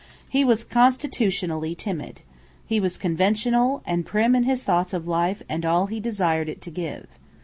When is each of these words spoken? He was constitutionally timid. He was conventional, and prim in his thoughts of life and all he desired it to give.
He 0.27 0.43
was 0.43 0.63
constitutionally 0.63 1.75
timid. 1.75 2.23
He 2.65 2.79
was 2.79 2.97
conventional, 2.97 3.83
and 3.85 4.03
prim 4.03 4.33
in 4.35 4.45
his 4.45 4.63
thoughts 4.63 4.95
of 4.95 5.07
life 5.07 5.43
and 5.47 5.63
all 5.63 5.85
he 5.85 5.99
desired 5.99 6.49
it 6.49 6.59
to 6.61 6.71
give. 6.71 7.05